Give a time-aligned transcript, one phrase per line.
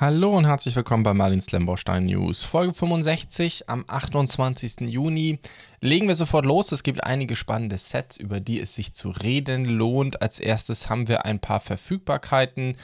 [0.00, 2.44] Hallo und herzlich willkommen bei Marlins Lemborstein News.
[2.44, 4.82] Folge 65 am 28.
[4.82, 5.40] Juni.
[5.80, 6.70] Legen wir sofort los.
[6.70, 10.22] Es gibt einige spannende Sets, über die es sich zu reden lohnt.
[10.22, 12.76] Als erstes haben wir ein paar Verfügbarkeiten.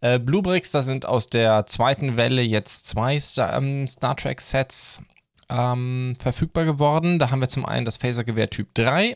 [0.00, 5.02] Äh, Bluebricks, da sind aus der zweiten Welle jetzt zwei Star, ähm, Star Trek Sets
[5.50, 7.18] ähm, verfügbar geworden.
[7.18, 9.14] Da haben wir zum einen das Phasergewehr Typ 3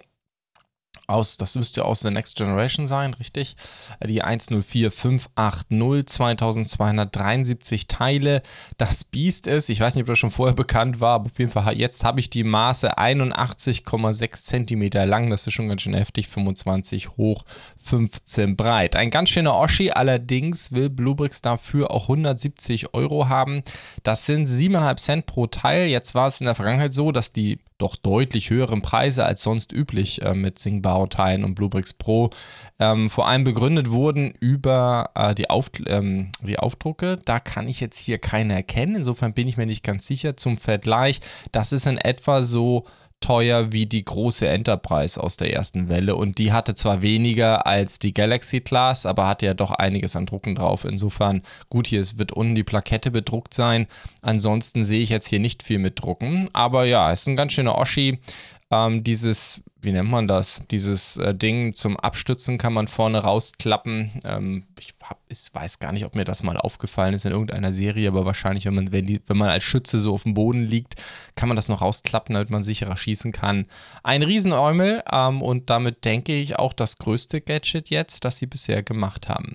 [1.07, 3.57] aus, das müsste aus The Next Generation sein, richtig?
[4.07, 8.43] Die 104580, 2273 Teile.
[8.79, 11.51] Das Biest ist, ich weiß nicht, ob das schon vorher bekannt war, aber auf jeden
[11.51, 16.29] Fall jetzt habe ich die Maße 81,6 cm lang, das ist schon ganz schön heftig,
[16.29, 17.45] 25 hoch,
[17.79, 18.97] 15 breit.
[18.97, 23.63] Ein ganz schöner Oschi, allerdings will Bluebricks dafür auch 170 Euro haben.
[24.03, 25.87] Das sind 7,5 Cent pro Teil.
[25.87, 29.73] Jetzt war es in der Vergangenheit so, dass die doch deutlich höheren Preise als sonst
[29.73, 32.31] üblich äh, mit Sing-Bauteilen und Bluebricks Pro
[32.79, 37.19] ähm, vor allem begründet wurden über äh, die, Auf, ähm, die Aufdrucke.
[37.25, 38.97] Da kann ich jetzt hier keine erkennen.
[38.97, 40.37] Insofern bin ich mir nicht ganz sicher.
[40.37, 41.21] Zum Vergleich,
[41.53, 42.85] das ist in etwa so
[43.21, 47.99] teuer wie die große Enterprise aus der ersten Welle und die hatte zwar weniger als
[47.99, 50.85] die Galaxy Class, aber hatte ja doch einiges an Drucken drauf.
[50.85, 53.87] Insofern, gut, hier wird unten die Plakette bedruckt sein.
[54.23, 57.79] Ansonsten sehe ich jetzt hier nicht viel mit Drucken, aber ja, ist ein ganz schöner
[57.79, 58.21] Oschi.
[58.71, 60.61] Ähm, dieses, wie nennt man das?
[60.71, 64.11] Dieses äh, Ding zum Abstützen kann man vorne rausklappen.
[64.25, 67.73] Ähm, ich, hab, ich, weiß gar nicht, ob mir das mal aufgefallen ist in irgendeiner
[67.73, 70.65] Serie, aber wahrscheinlich, wenn man, wenn, die, wenn man als Schütze so auf dem Boden
[70.65, 70.97] liegt,
[71.37, 73.67] kann man das noch rausklappen, damit man sicherer schießen kann.
[74.03, 78.83] Ein Riesenäumel ähm, und damit denke ich auch das größte Gadget jetzt, das sie bisher
[78.83, 79.55] gemacht haben.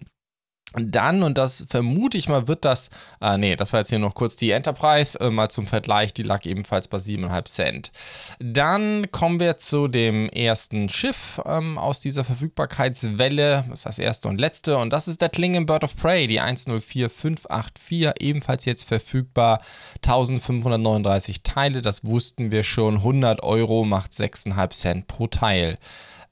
[0.74, 4.16] Dann, und das vermute ich mal, wird das, äh, nee, das war jetzt hier noch
[4.16, 7.92] kurz die Enterprise, äh, mal zum Vergleich, die lag ebenfalls bei 7,5 Cent.
[8.40, 14.30] Dann kommen wir zu dem ersten Schiff ähm, aus dieser Verfügbarkeitswelle, das ist das erste
[14.30, 19.62] und letzte, und das ist der Klingen Bird of Prey, die 104584, ebenfalls jetzt verfügbar,
[20.06, 25.78] 1539 Teile, das wussten wir schon, 100 Euro macht 6,5 Cent pro Teil.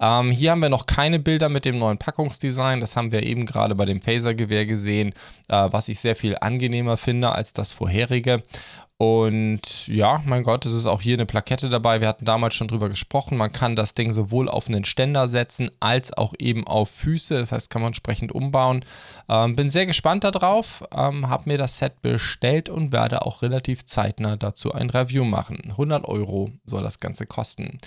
[0.01, 2.79] Ähm, hier haben wir noch keine Bilder mit dem neuen Packungsdesign.
[2.79, 5.13] Das haben wir eben gerade bei dem Phaser-Gewehr gesehen,
[5.49, 8.41] äh, was ich sehr viel angenehmer finde als das vorherige.
[9.01, 12.01] Und ja, mein Gott, es ist auch hier eine Plakette dabei.
[12.01, 13.37] Wir hatten damals schon drüber gesprochen.
[13.37, 17.39] Man kann das Ding sowohl auf einen Ständer setzen als auch eben auf Füße.
[17.39, 18.83] Das heißt, kann man entsprechend umbauen.
[19.29, 20.83] Ähm, bin sehr gespannt darauf.
[20.93, 25.59] Ähm, habe mir das Set bestellt und werde auch relativ zeitnah dazu ein Review machen.
[25.69, 27.77] 100 Euro soll das Ganze kosten.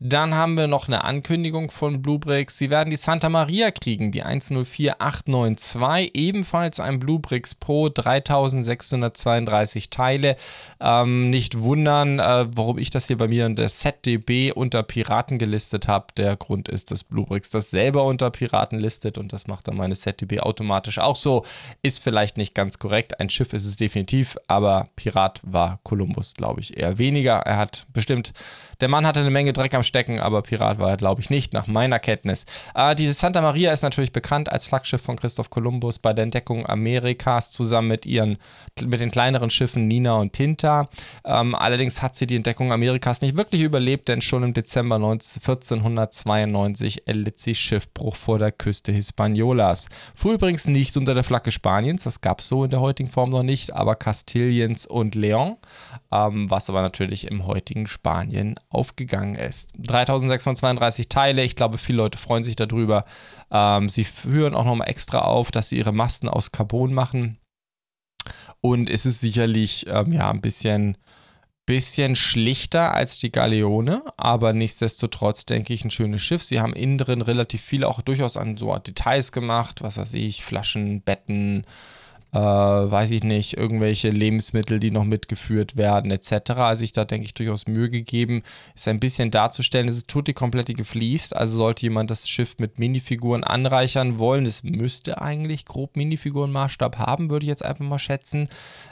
[0.00, 2.56] Dann haben wir noch eine Ankündigung von Bluebricks.
[2.56, 6.14] Sie werden die Santa Maria kriegen, die 104892.
[6.14, 10.36] Ebenfalls ein Bluebricks Pro, 3632 Teile.
[10.80, 15.38] Ähm, nicht wundern, äh, warum ich das hier bei mir in der ZDB unter Piraten
[15.38, 16.06] gelistet habe.
[16.16, 19.94] Der Grund ist, dass Bluebricks das selber unter Piraten listet und das macht dann meine
[19.94, 21.44] ZDB automatisch auch so.
[21.82, 23.20] Ist vielleicht nicht ganz korrekt.
[23.20, 27.36] Ein Schiff ist es definitiv, aber Pirat war Kolumbus, glaube ich, eher weniger.
[27.38, 28.32] Er hat bestimmt
[28.80, 31.52] der Mann hatte eine Menge Dreck am Stecken, aber Pirat war er, glaube ich, nicht,
[31.52, 32.44] nach meiner Kenntnis.
[32.74, 36.66] Äh, diese Santa Maria ist natürlich bekannt als Flaggschiff von Christoph Kolumbus bei der Entdeckung
[36.66, 38.38] Amerikas zusammen mit ihren,
[38.84, 40.90] mit den kleineren Schiffen Nina und Pinta.
[41.24, 45.40] Ähm, allerdings hat sie die Entdeckung Amerikas nicht wirklich überlebt, denn schon im Dezember 19,
[45.40, 49.88] 1492 erlitt sie Schiffbruch vor der Küste Hispaniolas.
[50.14, 53.30] Fuhr übrigens nicht unter der Flagge Spaniens, das gab es so in der heutigen Form
[53.30, 55.56] noch nicht, aber Kastiliens und Leon,
[56.12, 59.72] ähm, was aber natürlich im heutigen Spanien aufgegangen ist.
[59.78, 63.06] 3632 Teile, ich glaube, viele Leute freuen sich darüber.
[63.50, 67.38] Ähm, sie führen auch nochmal extra auf, dass sie ihre Masten aus Carbon machen.
[68.64, 70.96] Und es ist sicherlich ähm, ja, ein bisschen,
[71.66, 76.42] bisschen schlichter als die Galeone, aber nichtsdestotrotz denke ich ein schönes Schiff.
[76.42, 80.42] Sie haben innen drin relativ viel auch durchaus an so Details gemacht, was weiß ich,
[80.42, 81.66] Flaschen, Betten,
[82.34, 86.50] äh, weiß ich nicht, irgendwelche Lebensmittel, die noch mitgeführt werden, etc.
[86.56, 88.42] Also ich da denke ich durchaus Mühe gegeben,
[88.74, 92.80] ist ein bisschen darzustellen, es ist tutti komplett gefliest, also sollte jemand das Schiff mit
[92.80, 98.48] Minifiguren anreichern wollen, es müsste eigentlich grob Minifigurenmaßstab haben, würde ich jetzt einfach mal schätzen.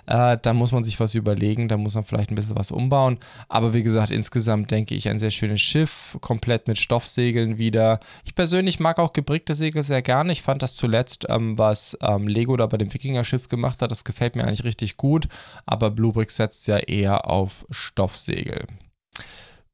[0.06, 3.19] Äh, da muss man sich was überlegen, da muss man vielleicht ein bisschen was umbauen.
[3.49, 8.00] Aber wie gesagt, insgesamt denke ich ein sehr schönes Schiff, komplett mit Stoffsegeln wieder.
[8.25, 10.32] Ich persönlich mag auch gebrickte Segel sehr gerne.
[10.32, 14.04] Ich fand das zuletzt, ähm, was ähm, Lego da bei dem Wikinger-Schiff gemacht hat, das
[14.04, 15.28] gefällt mir eigentlich richtig gut.
[15.66, 18.66] Aber Bluebrick setzt ja eher auf Stoffsegel.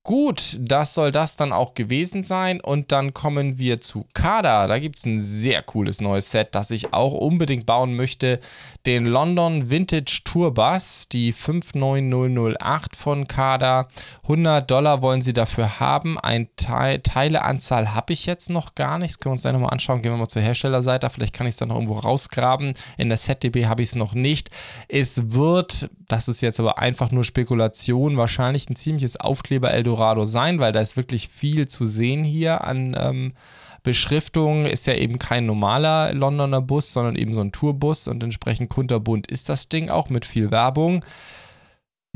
[0.09, 2.63] Gut, das soll das dann auch gewesen sein.
[2.63, 4.67] Und dann kommen wir zu Kada.
[4.67, 8.41] Da gibt es ein sehr cooles neues Set, das ich auch unbedingt bauen möchte.
[8.87, 13.89] Den London Vintage Tour Bus, die 59008 von Kada.
[14.23, 16.19] 100 Dollar wollen sie dafür haben.
[16.19, 19.11] Ein Teil, Teileanzahl habe ich jetzt noch gar nicht.
[19.11, 20.01] Das können wir uns gleich nochmal anschauen.
[20.01, 21.11] Gehen wir mal zur Herstellerseite.
[21.11, 22.73] Vielleicht kann ich es dann noch irgendwo rausgraben.
[22.97, 24.49] In der ZDB habe ich es noch nicht.
[24.89, 30.59] Es wird, das ist jetzt aber einfach nur Spekulation, wahrscheinlich ein ziemliches Aufkleber Eldorado sein,
[30.59, 33.35] weil da ist wirklich viel zu sehen hier an ähm,
[33.83, 34.65] Beschriftung.
[34.65, 39.27] Ist ja eben kein normaler Londoner Bus, sondern eben so ein Tourbus und entsprechend kunterbunt
[39.27, 41.05] ist das Ding auch mit viel Werbung.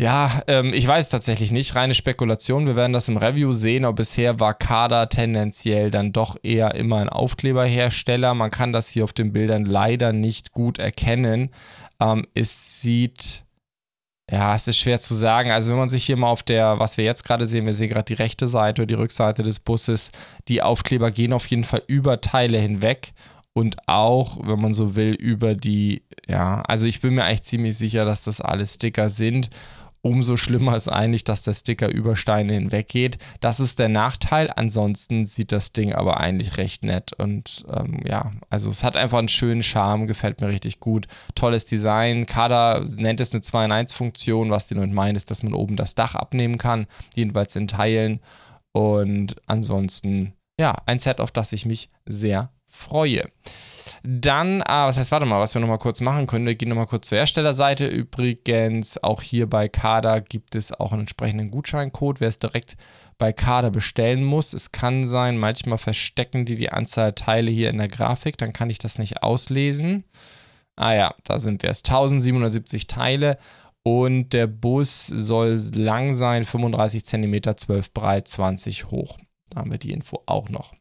[0.00, 1.75] Ja, ähm, ich weiß tatsächlich nicht.
[1.75, 2.67] Reine Spekulation.
[2.67, 3.85] Wir werden das im Review sehen.
[3.85, 8.33] Aber bisher war Kada tendenziell dann doch eher immer ein Aufkleberhersteller.
[8.33, 11.50] Man kann das hier auf den Bildern leider nicht gut erkennen.
[12.00, 13.44] Ähm, es sieht
[14.32, 15.50] ja, es ist schwer zu sagen.
[15.50, 17.90] Also wenn man sich hier mal auf der, was wir jetzt gerade sehen, wir sehen
[17.90, 20.11] gerade die rechte Seite oder die Rückseite des Busses,
[20.49, 23.12] die Aufkleber gehen auf jeden Fall über Teile hinweg
[23.52, 27.76] und auch, wenn man so will, über die, ja, also ich bin mir eigentlich ziemlich
[27.76, 29.50] sicher, dass das alles Sticker sind
[30.05, 33.19] Umso schlimmer ist eigentlich, dass der Sticker über Steine hinweg geht.
[33.39, 34.53] Das ist der Nachteil.
[34.55, 37.13] Ansonsten sieht das Ding aber eigentlich recht nett.
[37.13, 41.07] Und ähm, ja, also es hat einfach einen schönen Charme, gefällt mir richtig gut.
[41.37, 42.27] Tolles Design.
[42.27, 44.51] Kada nennt es eine 2 in 1 Funktion.
[44.51, 46.87] Was die damit meint, ist, dass man oben das Dach abnehmen kann.
[47.15, 48.19] Jedenfalls in Teilen.
[48.73, 53.29] Und ansonsten, ja, ein Set, auf das ich mich sehr freue.
[54.05, 56.87] Dann, ah, was heißt, warte mal, was wir nochmal kurz machen können, wir gehen nochmal
[56.87, 57.87] kurz zur Herstellerseite.
[57.87, 62.77] Übrigens, auch hier bei Kader gibt es auch einen entsprechenden Gutscheincode, wer es direkt
[63.19, 64.55] bei Kader bestellen muss.
[64.55, 68.71] Es kann sein, manchmal verstecken die die Anzahl Teile hier in der Grafik, dann kann
[68.71, 70.05] ich das nicht auslesen.
[70.75, 71.85] Ah ja, da sind wir es.
[71.85, 73.39] 1770 Teile
[73.85, 79.17] und der Bus soll lang sein, 35 cm, 12 breit, 20 hoch.
[79.53, 80.73] Da haben wir die Info auch noch.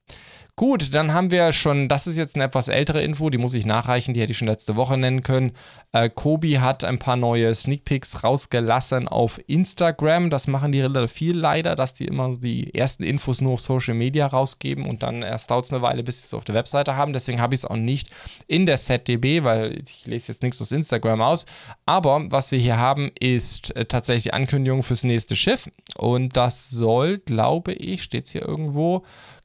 [0.57, 3.65] Gut, dann haben wir schon, das ist jetzt eine etwas ältere Info, die muss ich
[3.65, 5.53] nachreichen, die hätte ich schon letzte Woche nennen können.
[5.91, 10.29] Äh, Kobi hat ein paar neue Sneak Peeks rausgelassen auf Instagram.
[10.29, 13.95] Das machen die relativ viel leider, dass die immer die ersten Infos nur auf Social
[13.95, 16.95] Media rausgeben und dann erst dauert es eine Weile, bis sie es auf der Webseite
[16.95, 17.13] haben.
[17.13, 18.09] Deswegen habe ich es auch nicht
[18.45, 21.47] in der ZDB, weil ich lese jetzt nichts aus Instagram aus.
[21.87, 25.71] Aber was wir hier haben, ist äh, tatsächlich die Ankündigung fürs nächste Schiff.
[25.97, 28.60] Und das soll, glaube ich, steht es hier irgendwo,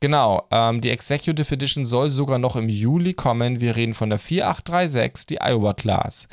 [0.00, 3.60] Genau, ähm, die Executive Edition soll sogar noch im Juli kommen.
[3.60, 6.28] Wir reden von der 4836, die Iowa Class.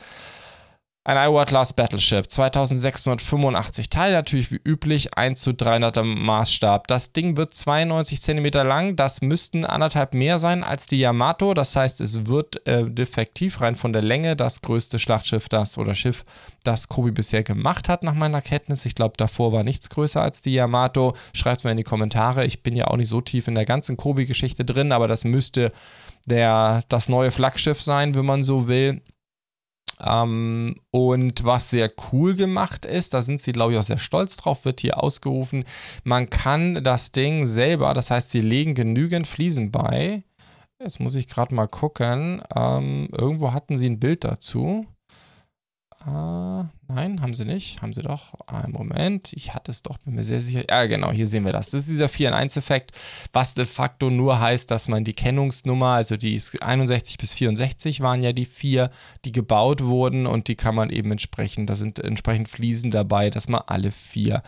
[1.05, 6.87] Ein Iowa Class Battleship, 2685 Teile, natürlich wie üblich, 1 zu 300er Maßstab.
[6.87, 11.75] Das Ding wird 92 cm lang, das müssten anderthalb mehr sein als die Yamato, das
[11.75, 16.23] heißt, es wird äh, defektiv rein von der Länge das größte Schlachtschiff, das oder Schiff,
[16.63, 18.85] das Kobi bisher gemacht hat, nach meiner Kenntnis.
[18.85, 21.17] Ich glaube, davor war nichts größer als die Yamato.
[21.33, 23.65] Schreibt es mir in die Kommentare, ich bin ja auch nicht so tief in der
[23.65, 25.73] ganzen Kobi-Geschichte drin, aber das müsste
[26.25, 29.01] der, das neue Flaggschiff sein, wenn man so will.
[30.03, 34.37] Ähm, und was sehr cool gemacht ist, da sind sie, glaube ich, auch sehr stolz
[34.37, 35.63] drauf, wird hier ausgerufen.
[36.03, 40.23] Man kann das Ding selber, das heißt, sie legen genügend Fliesen bei.
[40.79, 42.41] Jetzt muss ich gerade mal gucken.
[42.55, 44.85] Ähm, irgendwo hatten sie ein Bild dazu.
[46.05, 46.63] Äh,
[46.93, 47.81] nein, haben sie nicht.
[47.81, 48.33] Haben sie doch.
[48.47, 49.33] Einen Moment.
[49.33, 50.63] Ich hatte es doch, bin mir sehr sicher.
[50.69, 51.69] Ja, genau, hier sehen wir das.
[51.69, 52.91] Das ist dieser 4 in 1 Effekt,
[53.31, 58.21] was de facto nur heißt, dass man die Kennungsnummer, also die 61 bis 64 waren
[58.21, 58.91] ja die vier,
[59.25, 63.47] die gebaut wurden und die kann man eben entsprechend, da sind entsprechend Fliesen dabei, dass
[63.47, 64.43] man alle vier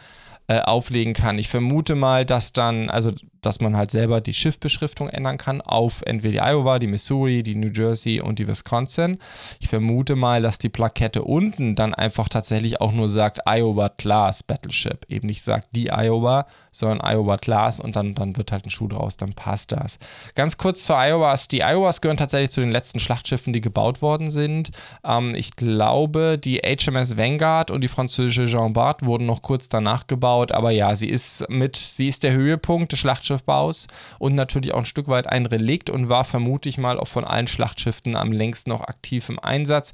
[0.47, 1.37] äh, auflegen kann.
[1.37, 3.11] Ich vermute mal, dass dann, also
[3.45, 7.55] dass man halt selber die Schiffbeschriftung ändern kann auf entweder die Iowa, die Missouri, die
[7.55, 9.19] New Jersey und die Wisconsin.
[9.59, 14.43] Ich vermute mal, dass die Plakette unten dann einfach tatsächlich auch nur sagt Iowa Class
[14.43, 15.05] Battleship.
[15.07, 18.87] Eben nicht sagt die Iowa, sondern Iowa Class und dann, dann wird halt ein Schuh
[18.87, 19.99] draus, dann passt das.
[20.35, 21.47] Ganz kurz zu Iowas.
[21.47, 24.71] Die Iowas gehören tatsächlich zu den letzten Schlachtschiffen, die gebaut worden sind.
[25.03, 30.07] Ähm, ich glaube, die HMS Vanguard und die französische Jean Bart wurden noch kurz danach
[30.07, 33.87] gebaut, aber ja, sie ist mit, sie ist der Höhepunkt des Schlachtschiffs Schlachtschiffbaus
[34.19, 37.47] und natürlich auch ein Stück weit ein Relikt und war vermutlich mal auch von allen
[37.47, 39.91] Schlachtschiffen am längsten noch aktiv im Einsatz.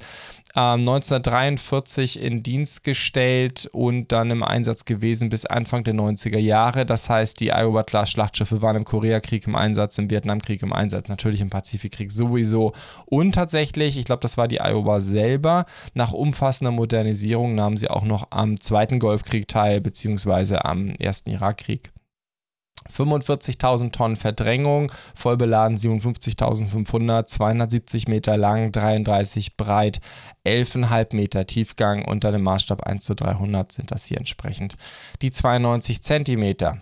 [0.54, 6.84] 1943 ähm, in Dienst gestellt und dann im Einsatz gewesen bis Anfang der 90er Jahre.
[6.84, 11.48] Das heißt, die Iowa-Class-Schlachtschiffe waren im Koreakrieg im Einsatz, im Vietnamkrieg im Einsatz, natürlich im
[11.48, 12.72] Pazifikkrieg sowieso.
[13.06, 18.04] Und tatsächlich, ich glaube, das war die Iowa selber, nach umfassender Modernisierung nahmen sie auch
[18.04, 21.91] noch am Zweiten Golfkrieg teil, beziehungsweise am Ersten Irakkrieg.
[22.90, 30.00] 45.000 Tonnen Verdrängung, voll beladen 57.500, 270 Meter lang, 33 breit,
[30.46, 32.04] 11,5 Meter Tiefgang.
[32.04, 34.76] Unter dem Maßstab 1 zu 300 sind das hier entsprechend
[35.20, 36.78] die 92 Zentimeter.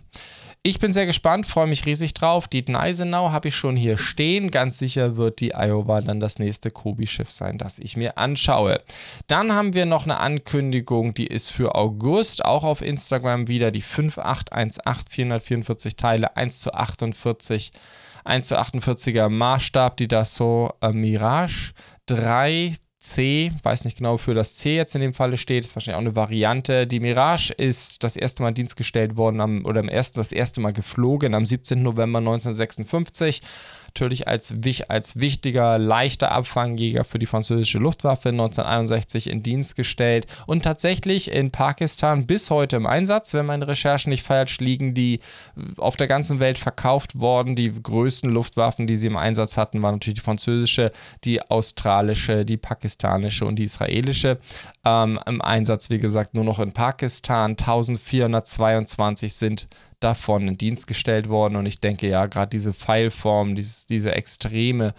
[0.62, 2.46] Ich bin sehr gespannt, freue mich riesig drauf.
[2.46, 4.50] Die Gneisenau habe ich schon hier stehen.
[4.50, 8.78] Ganz sicher wird die Iowa dann das nächste Kobi-Schiff sein, das ich mir anschaue.
[9.26, 13.80] Dann haben wir noch eine Ankündigung, die ist für August, auch auf Instagram wieder, die
[13.80, 15.08] 5818
[15.40, 17.72] 444 Teile, 1 zu 48.
[18.24, 21.72] 1 zu 48er Maßstab, die Dassault Mirage
[22.04, 25.96] 3 C, weiß nicht genau, wofür das C jetzt in dem Falle steht, ist wahrscheinlich
[25.96, 26.86] auch eine Variante.
[26.86, 30.74] Die Mirage ist das erste Mal dienstgestellt worden am, oder im ersten, das erste Mal
[30.74, 31.82] geflogen am 17.
[31.82, 33.40] November 1956
[33.90, 34.54] natürlich als,
[34.88, 41.50] als wichtiger, leichter Abfangjäger für die französische Luftwaffe 1961 in Dienst gestellt und tatsächlich in
[41.50, 43.34] Pakistan bis heute im Einsatz.
[43.34, 45.20] Wenn meine Recherchen nicht falsch liegen, die
[45.76, 47.56] auf der ganzen Welt verkauft worden.
[47.56, 50.92] Die größten Luftwaffen, die sie im Einsatz hatten, waren natürlich die französische,
[51.24, 54.38] die australische, die pakistanische und die israelische.
[54.84, 57.52] Ähm, Im Einsatz, wie gesagt, nur noch in Pakistan.
[57.52, 59.66] 1422 sind
[60.00, 61.56] davon in Dienst gestellt worden.
[61.56, 64.94] Und ich denke ja, gerade diese Pfeilform, dieses, diese Extreme,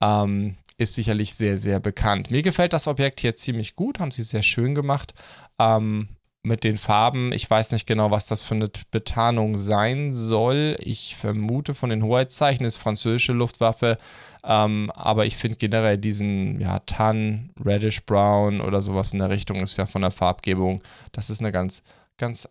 [0.00, 2.30] ähm, ist sicherlich sehr, sehr bekannt.
[2.30, 5.14] Mir gefällt das Objekt hier ziemlich gut, haben sie sehr schön gemacht.
[5.58, 6.08] Ähm,
[6.46, 7.32] mit den Farben.
[7.32, 10.76] Ich weiß nicht genau, was das für eine Betarnung sein soll.
[10.78, 13.98] Ich vermute von den Hoheitszeichen ist französische Luftwaffe.
[14.44, 19.60] Ähm, aber ich finde generell diesen ja, Tan, Reddish Brown oder sowas in der Richtung
[19.60, 20.82] ist ja von der Farbgebung.
[21.10, 21.82] Das ist eine ganz,
[22.16, 22.48] ganz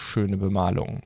[0.00, 1.00] schöne Bemalung.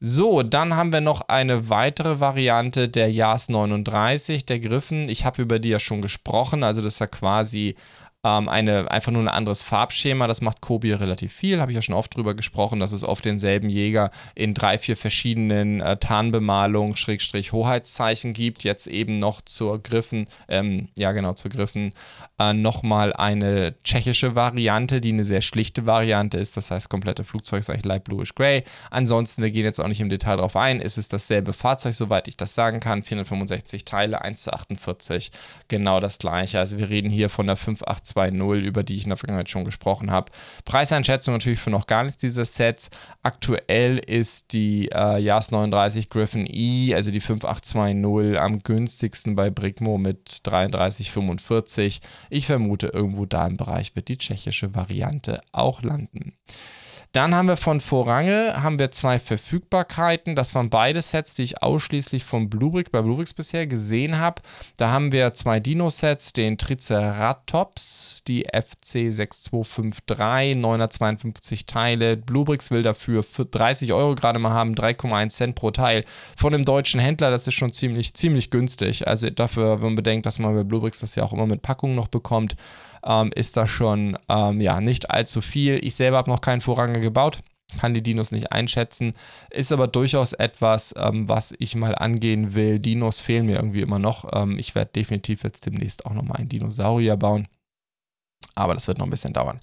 [0.00, 5.08] So, dann haben wir noch eine weitere Variante der JAS 39, der Griffen.
[5.08, 7.74] Ich habe über die ja schon gesprochen, also das ist ja quasi
[8.24, 10.26] ähm, eine, einfach nur ein anderes Farbschema.
[10.26, 13.24] Das macht Kobi relativ viel, habe ich ja schon oft drüber gesprochen, dass es oft
[13.24, 18.62] denselben Jäger in drei, vier verschiedenen äh, Tarnbemalungen, Schrägstrich Hoheitszeichen gibt.
[18.62, 21.92] Jetzt eben noch zur Griffen, ähm, ja genau, zur Griffen,
[22.38, 26.56] äh, nochmal eine tschechische Variante, die eine sehr schlichte Variante ist.
[26.56, 28.64] Das heißt, komplette Flugzeugzeichen Light Bluish Gray.
[28.90, 32.28] Ansonsten, wir gehen jetzt auch nicht im Detail drauf ein, ist es dasselbe Fahrzeug, soweit
[32.28, 33.02] ich das sagen kann.
[33.02, 35.30] 465 Teile, 1 zu 48,
[35.68, 36.58] genau das gleiche.
[36.58, 39.64] Also wir reden hier von der 580 2.0, über die ich in der Vergangenheit schon
[39.64, 40.32] gesprochen habe.
[40.64, 42.90] Preiseinschätzung natürlich für noch gar nichts dieses Sets.
[43.22, 49.98] Aktuell ist die äh, JAS 39 Griffin E, also die 5820, am günstigsten bei Brigmo
[49.98, 52.00] mit 33,45.
[52.30, 56.34] Ich vermute, irgendwo da im Bereich wird die tschechische Variante auch landen.
[57.12, 60.36] Dann haben wir von Vorrange haben wir zwei Verfügbarkeiten.
[60.36, 64.42] Das waren beide Sets, die ich ausschließlich von Bluebrick bei Bluebricks bisher gesehen habe.
[64.76, 72.16] Da haben wir zwei Dino-Sets, den Triceratops, die FC 6253, 952 Teile.
[72.16, 76.04] Bluebricks will dafür für 30 Euro gerade mal haben, 3,1 Cent pro Teil.
[76.36, 79.08] Von dem deutschen Händler, das ist schon ziemlich, ziemlich günstig.
[79.08, 81.96] Also dafür, wenn man bedenkt, dass man bei Bluebricks das ja auch immer mit Packung
[81.96, 82.54] noch bekommt
[83.04, 85.78] ähm, ist das schon ähm, ja, nicht allzu viel.
[85.84, 87.40] Ich selber habe noch keinen Vorranger gebaut
[87.78, 89.14] kann die Dinos nicht einschätzen,
[89.50, 92.78] ist aber durchaus etwas, ähm, was ich mal angehen will.
[92.78, 94.24] Dinos fehlen mir irgendwie immer noch.
[94.32, 97.48] Ähm, ich werde definitiv jetzt demnächst auch nochmal einen Dinosaurier bauen.
[98.54, 99.60] Aber das wird noch ein bisschen dauern.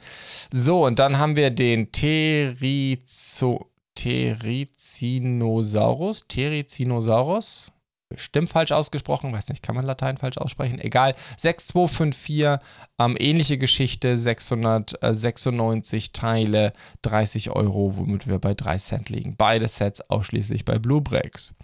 [0.52, 6.26] So, und dann haben wir den Terizo Terizinosaurus.
[6.28, 7.72] Terizinosaurus
[8.10, 11.16] bestimmt falsch ausgesprochen, weiß nicht, kann man Latein falsch aussprechen, egal.
[11.38, 12.66] 6254,
[13.00, 19.36] ähm, ähnliche Geschichte, 696 Teile, 30 Euro, womit wir bei 3 Cent liegen.
[19.38, 21.56] Beide Sets ausschließlich bei Bluebricks.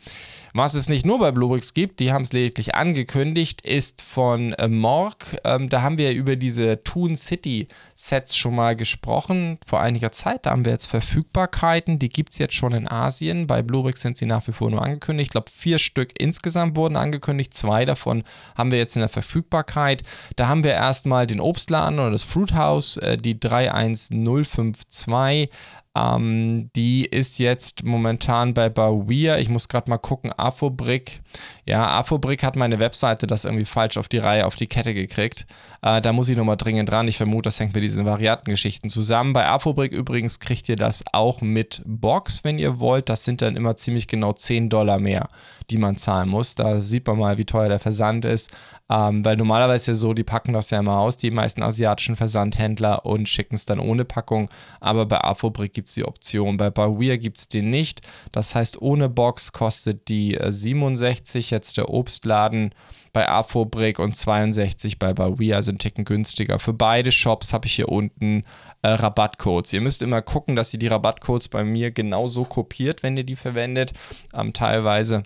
[0.56, 4.68] Was es nicht nur bei Bluebricks gibt, die haben es lediglich angekündigt, ist von äh,
[4.68, 5.36] Morg.
[5.44, 9.58] Ähm, da haben wir über diese Toon City Sets schon mal gesprochen.
[9.66, 13.48] Vor einiger Zeit, da haben wir jetzt Verfügbarkeiten, die gibt es jetzt schon in Asien.
[13.48, 15.30] Bei Bluebricks sind sie nach wie vor nur angekündigt.
[15.30, 17.56] Ich glaube, vier Stück insgesamt wurden angekündigt.
[17.56, 18.24] Zwei davon
[18.56, 20.04] haben wir jetzt in der Verfügbarkeit.
[20.36, 25.50] Da haben wir erstmal den Obstladen oder das Fruit House, äh, die 31052.
[25.96, 29.38] Ähm, die ist jetzt momentan bei Bawir.
[29.38, 30.34] Ich muss gerade mal gucken.
[30.36, 31.22] Afobrick.
[31.66, 35.46] Ja, Afobrick hat meine Webseite das irgendwie falsch auf die Reihe, auf die Kette gekriegt.
[35.82, 37.08] Äh, da muss ich nochmal dringend dran.
[37.08, 39.34] Ich vermute, das hängt mit diesen Variantengeschichten zusammen.
[39.34, 43.10] Bei Afobrick übrigens kriegt ihr das auch mit Box, wenn ihr wollt.
[43.10, 45.30] Das sind dann immer ziemlich genau 10 Dollar mehr,
[45.70, 46.56] die man zahlen muss.
[46.56, 48.50] Da sieht man mal, wie teuer der Versand ist.
[48.90, 53.06] Ähm, weil normalerweise ja so, die packen das ja immer aus, die meisten asiatischen Versandhändler,
[53.06, 54.50] und schicken es dann ohne Packung.
[54.80, 56.56] Aber bei Afobrick gibt gibt es die Option.
[56.56, 58.02] Bei Bawir gibt es den nicht.
[58.32, 62.74] Das heißt, ohne Box kostet die 67, äh, jetzt der Obstladen
[63.12, 66.58] bei Afobrik und 62 bei Bawir, also ein Ticken günstiger.
[66.58, 68.46] Für beide Shops habe ich hier unten
[68.82, 69.74] äh, Rabattcodes.
[69.74, 73.36] Ihr müsst immer gucken, dass ihr die Rabattcodes bei mir genauso kopiert, wenn ihr die
[73.36, 73.92] verwendet.
[74.34, 75.24] Ähm, teilweise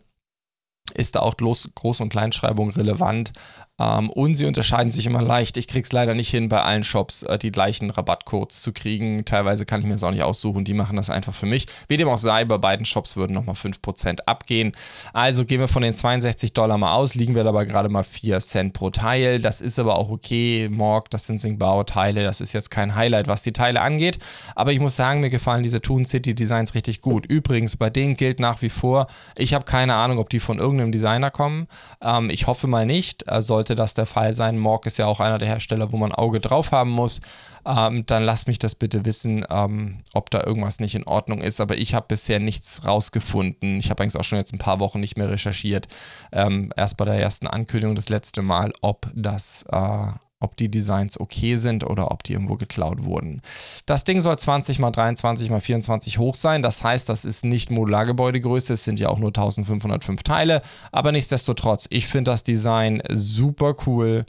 [0.96, 3.32] ist da auch Groß- und Kleinschreibung relevant.
[3.80, 5.58] Ähm, und sie unterscheiden sich immer leicht.
[5.58, 9.24] Ich kriege es leider nicht hin, bei allen Shops äh, die gleichen Rabattcodes zu kriegen.
[9.26, 10.66] Teilweise kann ich mir das auch nicht aussuchen.
[10.66, 11.68] Die machen das einfach für mich.
[11.88, 14.72] Wie dem auch sei, bei beiden Shops würden nochmal 5% abgehen.
[15.14, 18.40] Also gehen wir von den 62 Dollar mal aus, liegen wir aber gerade mal 4
[18.40, 19.40] Cent pro Teil.
[19.40, 20.70] Das ist aber auch okay.
[20.70, 22.24] Morg, das sind Singbao-Teile.
[22.24, 24.18] Das ist jetzt kein Highlight, was die Teile angeht.
[24.56, 27.26] Aber ich muss sagen, mir gefallen diese Toon City Designs richtig gut.
[27.28, 30.92] Übrigens, bei denen gilt nach wie vor, ich habe keine Ahnung, ob die von irgendeinem
[30.92, 31.68] Designer kommen.
[32.02, 33.28] Ähm, ich hoffe mal nicht.
[33.28, 35.98] Äh, sollte sollte das der Fall sein, Morg ist ja auch einer der Hersteller, wo
[35.98, 37.20] man Auge drauf haben muss,
[37.66, 41.60] ähm, dann lasst mich das bitte wissen, ähm, ob da irgendwas nicht in Ordnung ist.
[41.60, 43.80] Aber ich habe bisher nichts rausgefunden.
[43.80, 45.88] Ich habe eigentlich auch schon jetzt ein paar Wochen nicht mehr recherchiert.
[46.32, 51.20] Ähm, erst bei der ersten Ankündigung das letzte Mal, ob das äh, ob die Designs
[51.20, 53.42] okay sind oder ob die irgendwo geklaut wurden.
[53.86, 56.62] Das Ding soll 20 x 23 x 24 hoch sein.
[56.62, 58.74] Das heißt, das ist nicht Modulargebäudegröße.
[58.74, 60.62] Es sind ja auch nur 1505 Teile.
[60.92, 64.26] Aber nichtsdestotrotz, ich finde das Design super cool.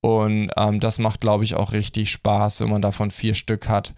[0.00, 3.94] Und ähm, das macht, glaube ich, auch richtig Spaß, wenn man davon vier Stück hat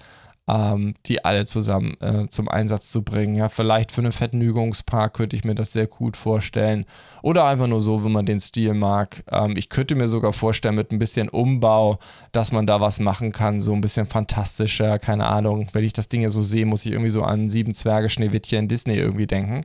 [0.50, 3.36] ähm, die alle zusammen äh, zum Einsatz zu bringen.
[3.36, 6.86] Ja, vielleicht für einen Vergnügungspark könnte ich mir das sehr gut vorstellen.
[7.22, 9.22] Oder einfach nur so, wenn man den Stil mag.
[9.30, 11.98] Ähm, ich könnte mir sogar vorstellen, mit ein bisschen Umbau,
[12.32, 15.68] dass man da was machen kann, so ein bisschen fantastischer, keine Ahnung.
[15.72, 18.68] Wenn ich das Ding ja so sehe, muss ich irgendwie so an Sieben Zwerge Schneewittchen
[18.68, 19.62] Disney irgendwie denken.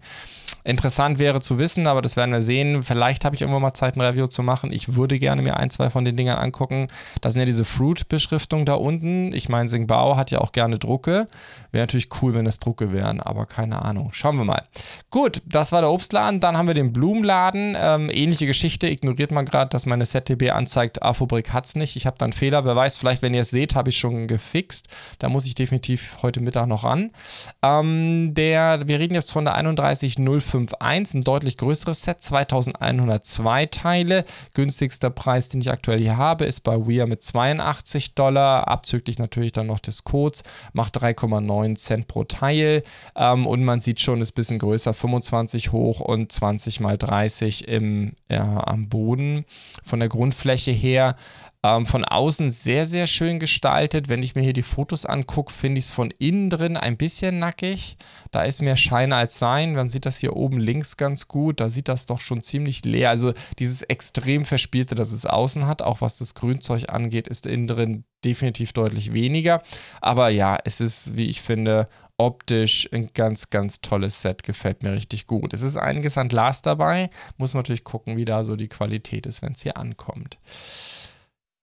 [0.63, 2.83] Interessant wäre zu wissen, aber das werden wir sehen.
[2.83, 4.71] Vielleicht habe ich irgendwann mal Zeit, ein Review zu machen.
[4.71, 6.87] Ich würde gerne mir ein, zwei von den Dingern angucken.
[7.21, 9.31] Da sind ja diese Fruit-Beschriftungen da unten.
[9.33, 11.27] Ich meine, Singbao hat ja auch gerne Drucke.
[11.71, 14.09] Wäre natürlich cool, wenn das Drucke wären, aber keine Ahnung.
[14.11, 14.63] Schauen wir mal.
[15.09, 16.39] Gut, das war der Obstladen.
[16.39, 17.75] Dann haben wir den Blumenladen.
[17.79, 18.87] Ähm, ähnliche Geschichte.
[18.87, 21.95] Ignoriert man gerade, dass meine ZTB anzeigt, Afobrik hat es nicht.
[21.95, 22.65] Ich habe da einen Fehler.
[22.65, 24.87] Wer weiß, vielleicht, wenn ihr es seht, habe ich schon gefixt.
[25.19, 27.11] Da muss ich definitiv heute Mittag noch ran.
[27.61, 34.25] Ähm, der, wir reden jetzt von der 3105 5.1, ein deutlich größeres Set, 2102 Teile.
[34.53, 39.51] Günstigster Preis, den ich aktuell hier habe, ist bei Weir mit 82 Dollar, abzüglich natürlich
[39.51, 42.83] dann noch des Codes, macht 3,9 Cent pro Teil
[43.15, 47.67] ähm, und man sieht schon, ist ein bisschen größer, 25 hoch und 20 mal 30
[47.67, 49.45] im, äh, am Boden.
[49.83, 51.15] Von der Grundfläche her
[51.65, 54.07] ähm, von außen sehr, sehr schön gestaltet.
[54.07, 57.39] Wenn ich mir hier die Fotos angucke, finde ich es von innen drin ein bisschen
[57.39, 57.97] nackig.
[58.31, 59.73] Da ist mehr Schein als Sein.
[59.73, 61.59] Man sieht das hier oben links ganz gut.
[61.59, 63.09] Da sieht das doch schon ziemlich leer.
[63.09, 67.67] Also dieses extrem verspielte, das es außen hat, auch was das Grünzeug angeht, ist innen
[67.67, 69.63] drin definitiv deutlich weniger.
[70.01, 74.43] Aber ja, es ist, wie ich finde, optisch ein ganz, ganz tolles Set.
[74.43, 75.53] Gefällt mir richtig gut.
[75.53, 77.09] Es ist einiges an Glas dabei.
[77.37, 80.37] Muss man natürlich gucken, wie da so die Qualität ist, wenn es hier ankommt.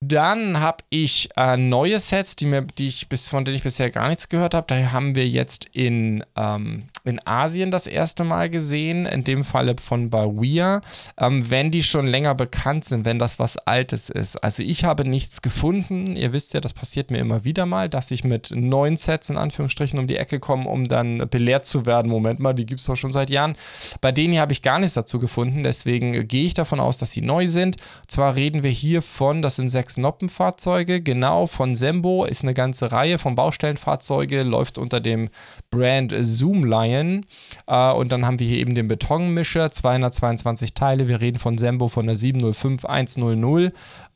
[0.05, 3.89] Dann habe ich äh, neue Sets, die, mir, die ich bis, von denen ich bisher
[3.89, 4.67] gar nichts gehört habe.
[4.67, 9.77] Da haben wir jetzt in, ähm, in Asien das erste Mal gesehen, in dem Falle
[9.81, 10.81] von Bawia.
[11.19, 14.37] Ähm, wenn die schon länger bekannt sind, wenn das was Altes ist.
[14.43, 16.17] Also ich habe nichts gefunden.
[16.17, 19.37] Ihr wisst ja, das passiert mir immer wieder mal, dass ich mit neuen Sets in
[19.37, 22.11] Anführungsstrichen um die Ecke komme, um dann belehrt zu werden.
[22.11, 23.57] Moment mal, die gibt es doch schon seit Jahren.
[24.01, 25.63] Bei denen hier habe ich gar nichts dazu gefunden.
[25.63, 27.77] Deswegen gehe ich davon aus, dass sie neu sind.
[28.09, 32.55] Zwar reden wir hier von, das sind sechs sechs Noppenfahrzeuge, genau von Sembo, ist eine
[32.55, 35.29] ganze Reihe von Baustellenfahrzeuge, läuft unter dem
[35.73, 37.27] Brand Zoom Lion.
[37.67, 41.09] Äh, und dann haben wir hier eben den Betonmischer, 222 Teile.
[41.09, 43.75] Wir reden von Sembo von der 705100.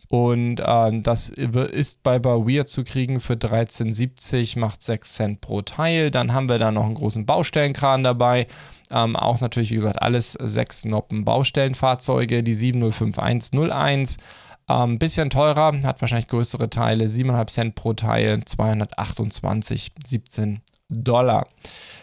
[0.08, 6.12] Und äh, das ist bei Bawir zu kriegen für 13,70, macht 6 Cent pro Teil.
[6.12, 8.46] Dann haben wir da noch einen großen Baustellenkran dabei.
[8.90, 14.18] Ähm, auch natürlich, wie gesagt, alles sechs Noppen Baustellenfahrzeuge, die 7050101.
[14.68, 21.48] Ähm, bisschen teurer, hat wahrscheinlich größere Teile, 7,5 Cent pro Teil, 228, 17 Dollar.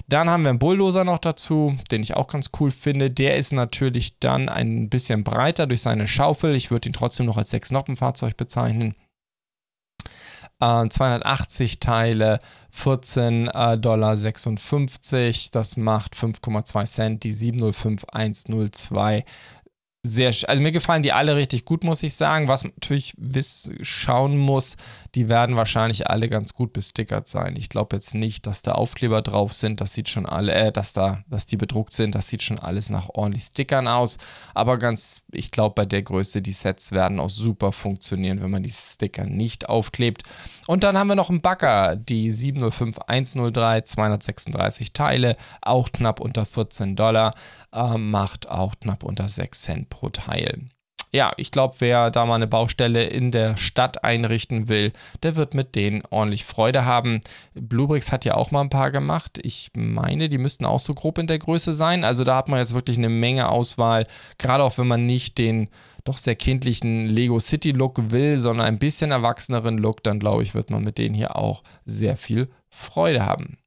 [0.08, 3.10] Dann haben wir einen Bulldozer noch dazu, den ich auch ganz cool finde.
[3.10, 6.56] Der ist natürlich dann ein bisschen breiter durch seine Schaufel.
[6.56, 8.96] Ich würde ihn trotzdem noch als Sechs-Noppen-Fahrzeug bezeichnen.
[10.60, 12.40] 280 äh, Teile,
[12.74, 14.16] 14,56 äh, Dollar.
[15.52, 17.24] Das macht 5,2 Cent.
[17.24, 19.26] Die 705,102
[20.06, 22.50] sehr, also mir gefallen die alle richtig gut, muss ich sagen.
[22.50, 24.76] Was man natürlich wiss, schauen muss,
[25.16, 27.56] die werden wahrscheinlich alle ganz gut bestickert sein.
[27.56, 29.80] Ich glaube jetzt nicht, dass da Aufkleber drauf sind.
[29.80, 32.16] Das sieht schon alle, äh, dass da, dass die bedruckt sind.
[32.16, 34.18] Das sieht schon alles nach ordentlich Stickern aus.
[34.54, 38.64] Aber ganz, ich glaube, bei der Größe, die Sets werden auch super funktionieren, wenn man
[38.64, 40.24] die Sticker nicht aufklebt.
[40.68, 46.98] Und dann haben wir noch einen Bagger, die 705103, 236 Teile, auch knapp unter 14
[46.98, 47.36] Dollar,
[47.72, 50.70] äh, macht auch knapp unter 6 Cent pro Teil.
[51.16, 55.54] Ja, ich glaube, wer da mal eine Baustelle in der Stadt einrichten will, der wird
[55.54, 57.22] mit denen ordentlich Freude haben.
[57.54, 59.40] Bluebricks hat ja auch mal ein paar gemacht.
[59.44, 62.04] Ich meine, die müssten auch so grob in der Größe sein.
[62.04, 64.08] Also da hat man jetzt wirklich eine Menge Auswahl,
[64.40, 65.70] gerade auch wenn man nicht den
[66.04, 70.56] doch sehr kindlichen Lego City Look will, sondern ein bisschen erwachseneren Look, dann glaube ich,
[70.56, 73.60] wird man mit denen hier auch sehr viel Freude haben.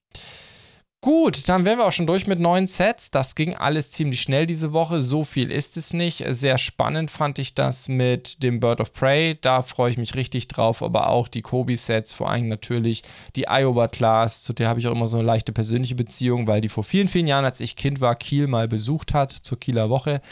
[1.03, 3.11] Gut, dann wären wir auch schon durch mit neuen Sets.
[3.11, 5.03] Das ging alles ziemlich schnell diese Woche.
[5.03, 6.25] So viel ist es nicht.
[6.31, 9.39] Sehr spannend fand ich das mit dem Bird of Prey.
[9.41, 10.83] Da freue ich mich richtig drauf.
[10.83, 13.03] Aber auch die Kobe-Sets, vor allem natürlich
[13.37, 16.63] die Iowa Class, zu der habe ich auch immer so eine leichte persönliche Beziehung, weil
[16.63, 19.91] die vor vielen, vielen Jahren, als ich Kind war, Kiel mal besucht hat, zur Kieler
[19.91, 20.23] Woche.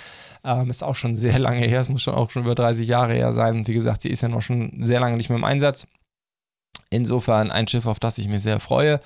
[0.45, 1.83] Ähm, ist auch schon sehr lange her.
[1.83, 3.55] Es muss schon auch schon über 30 Jahre her sein.
[3.55, 5.87] Und wie gesagt, sie ist ja noch schon sehr lange nicht mehr im Einsatz.
[6.91, 9.01] Insofern ein Schiff, auf das ich mich sehr freue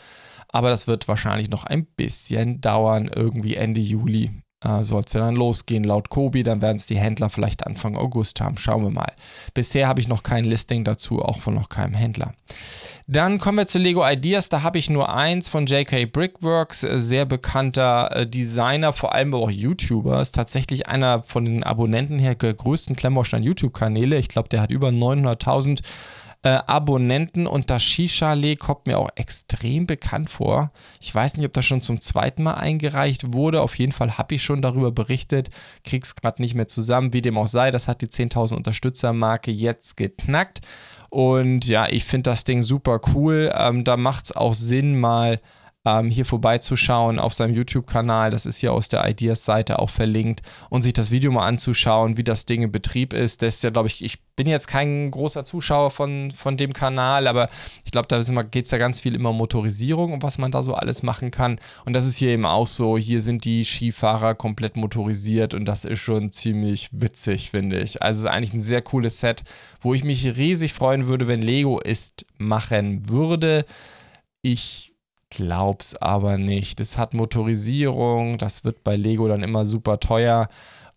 [0.49, 3.11] aber das wird wahrscheinlich noch ein bisschen dauern.
[3.15, 4.31] Irgendwie Ende Juli
[4.65, 6.43] äh, soll es ja dann losgehen, laut Kobi.
[6.43, 8.59] Dann werden es die Händler vielleicht Anfang August haben.
[8.59, 9.13] Schauen wir mal.
[9.55, 12.35] Bisher habe ich noch kein Listing dazu, auch von noch keinem Händler.
[13.07, 14.49] Dann kommen wir zu Lego Ideas.
[14.49, 19.35] Da habe ich nur eins von JK Brickworks, äh, sehr bekannter äh, Designer, vor allem
[19.35, 20.21] auch YouTuber.
[20.21, 24.19] Ist tatsächlich einer von den Abonnenten her größten Klemmbaustein YouTube-Kanäle.
[24.19, 25.81] Ich glaube, der hat über 900.000
[26.43, 30.71] äh, Abonnenten und das Shisha-Lee kommt mir auch extrem bekannt vor.
[31.01, 33.61] Ich weiß nicht, ob das schon zum zweiten Mal eingereicht wurde.
[33.61, 35.51] Auf jeden Fall habe ich schon darüber berichtet.
[35.83, 37.71] Krieg's gerade nicht mehr zusammen, wie dem auch sei.
[37.71, 40.61] Das hat die 10.000 Unterstützermarke jetzt geknackt.
[41.11, 43.53] Und ja, ich finde das Ding super cool.
[43.57, 45.41] Ähm, da macht es auch Sinn, mal
[45.89, 48.31] ähm, hier vorbeizuschauen auf seinem YouTube-Kanal.
[48.31, 52.25] Das ist hier aus der Ideas-Seite auch verlinkt und sich das Video mal anzuschauen, wie
[52.25, 53.43] das Ding in Betrieb ist.
[53.43, 57.27] Das ist ja, glaube ich, ich bin jetzt kein großer Zuschauer von, von dem Kanal,
[57.27, 57.49] aber
[57.85, 60.63] ich glaube, da geht es ja ganz viel immer um Motorisierung und was man da
[60.63, 61.59] so alles machen kann.
[61.85, 62.99] Und das ist hier eben auch so.
[62.99, 68.03] Hier sind die Skifahrer komplett motorisiert und das ist schon ziemlich witzig, finde ich.
[68.03, 69.43] Also eigentlich ein sehr cooles Set,
[69.81, 73.65] wo ich mich riesig freuen würde, wenn Lego es machen würde.
[74.43, 74.88] Ich
[75.31, 76.81] glaub's aber nicht.
[76.81, 80.49] Es hat Motorisierung, das wird bei Lego dann immer super teuer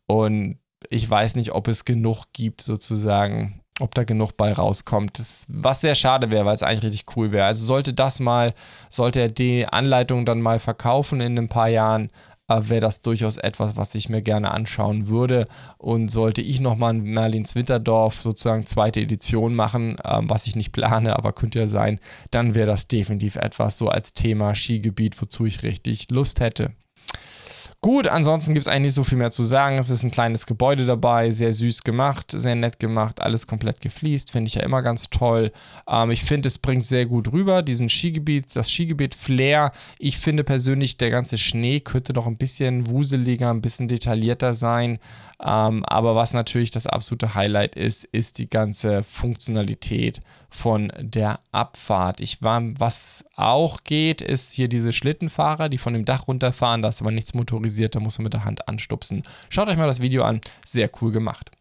[0.08, 0.58] und
[0.90, 5.20] ich weiß nicht, ob es genug gibt sozusagen, ob da genug bei rauskommt.
[5.20, 7.46] Das, was sehr schade wäre, weil es eigentlich richtig cool wäre.
[7.46, 8.54] Also sollte das mal,
[8.90, 12.10] sollte er die Anleitung dann mal verkaufen in ein paar Jahren,
[12.70, 15.46] wäre das durchaus etwas, was ich mir gerne anschauen würde.
[15.78, 20.72] Und sollte ich nochmal ein Merlins Winterdorf sozusagen zweite Edition machen, ähm, was ich nicht
[20.72, 22.00] plane, aber könnte ja sein,
[22.32, 26.72] dann wäre das definitiv etwas so als Thema Skigebiet, wozu ich richtig Lust hätte.
[27.84, 29.80] Gut, ansonsten gibt es eigentlich nicht so viel mehr zu sagen.
[29.80, 34.30] Es ist ein kleines Gebäude dabei, sehr süß gemacht, sehr nett gemacht, alles komplett gefliest,
[34.30, 35.52] finde ich ja immer ganz toll.
[35.90, 39.72] Ähm, ich finde, es bringt sehr gut rüber, diesen Skigebiet, das Skigebiet Flair.
[39.98, 45.00] Ich finde persönlich, der ganze Schnee könnte noch ein bisschen wuseliger, ein bisschen detaillierter sein.
[45.44, 52.20] Ähm, aber was natürlich das absolute Highlight ist, ist die ganze Funktionalität von der Abfahrt.
[52.20, 56.82] Ich war, was auch geht, ist hier diese Schlittenfahrer, die von dem Dach runterfahren.
[56.82, 59.24] Da ist aber nichts motorisiert, da muss man mit der Hand anstupsen.
[59.50, 61.52] Schaut euch mal das Video an, sehr cool gemacht.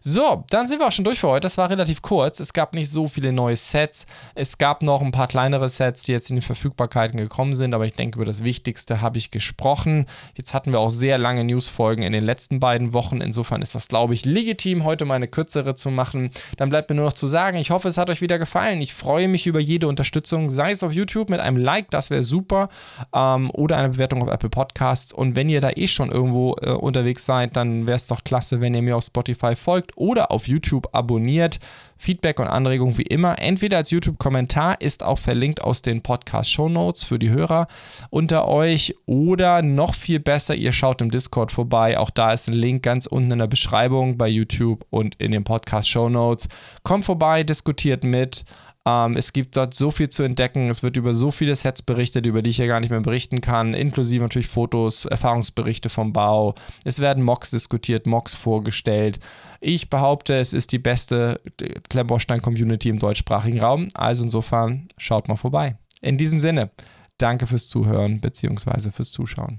[0.00, 1.46] So, dann sind wir auch schon durch für heute.
[1.46, 2.40] Das war relativ kurz.
[2.40, 4.06] Es gab nicht so viele neue Sets.
[4.34, 7.84] Es gab noch ein paar kleinere Sets, die jetzt in die Verfügbarkeiten gekommen sind, aber
[7.84, 10.06] ich denke, über das Wichtigste habe ich gesprochen.
[10.36, 13.20] Jetzt hatten wir auch sehr lange Newsfolgen in den letzten beiden Wochen.
[13.20, 16.30] Insofern ist das, glaube ich, legitim, heute mal eine kürzere zu machen.
[16.56, 18.80] Dann bleibt mir nur noch zu sagen, ich hoffe, es hat euch wieder gefallen.
[18.80, 22.22] Ich freue mich über jede Unterstützung, sei es auf YouTube mit einem Like, das wäre
[22.22, 22.68] super,
[23.12, 25.12] ähm, oder eine Bewertung auf Apple Podcasts.
[25.12, 28.60] Und wenn ihr da eh schon irgendwo äh, unterwegs seid, dann wäre es doch klasse,
[28.60, 31.58] wenn ihr mir auf Spotify folgt oder auf YouTube abonniert.
[31.96, 37.02] Feedback und Anregungen wie immer, entweder als YouTube-Kommentar, ist auch verlinkt aus den Podcast-Show Notes
[37.02, 37.66] für die Hörer
[38.10, 41.98] unter euch oder noch viel besser, ihr schaut im Discord vorbei.
[41.98, 45.42] Auch da ist ein Link ganz unten in der Beschreibung bei YouTube und in den
[45.42, 46.48] Podcast-Show Notes.
[46.84, 48.44] Kommt vorbei, diskutiert mit.
[48.88, 50.70] Ähm, es gibt dort so viel zu entdecken.
[50.70, 53.42] Es wird über so viele Sets berichtet, über die ich hier gar nicht mehr berichten
[53.42, 56.54] kann, inklusive natürlich Fotos, Erfahrungsberichte vom Bau.
[56.84, 59.20] Es werden Mocks diskutiert, Mocks vorgestellt.
[59.60, 61.36] Ich behaupte, es ist die beste
[61.90, 63.88] Klemmbaustein-Community im deutschsprachigen Raum.
[63.92, 65.76] Also insofern schaut mal vorbei.
[66.00, 66.70] In diesem Sinne,
[67.18, 68.90] danke fürs Zuhören bzw.
[68.90, 69.58] fürs Zuschauen.